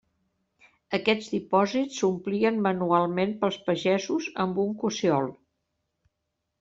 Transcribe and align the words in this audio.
Aquests 0.97 1.27
dipòsits 1.33 1.99
s'omplien 1.99 2.57
manualment 2.69 3.35
pels 3.43 3.61
pagesos 3.69 4.31
amb 4.45 4.63
un 4.67 4.73
cossiol. 4.85 5.31